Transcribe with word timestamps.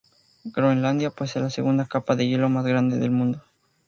Groenlandia 0.45 1.11
posee 1.11 1.43
la 1.43 1.51
segunda 1.51 1.85
capa 1.85 2.15
de 2.15 2.25
hielo 2.27 2.49
más 2.49 2.65
grande 2.65 2.97
del 2.97 3.11
mundo. 3.11 3.43